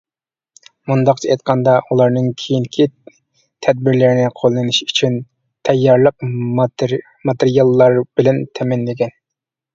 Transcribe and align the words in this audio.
مۇنداقچە 0.91 1.27
ئېيتقاندا 1.33 1.73
ئۇلارنىڭ 1.95 2.29
كېيىنكى 2.43 2.87
تەدبىرلەرنى 3.67 4.25
قوللىنىشى 4.41 4.89
ئۈچۈن 4.89 5.19
تەييارلىق 5.71 6.27
ماتېرىياللار 7.29 8.01
بىلەن 8.07 8.43
تەمىنلىگەن. 8.57 9.17